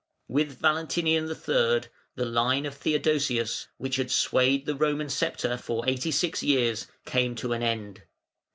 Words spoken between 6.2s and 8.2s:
years, came to an end.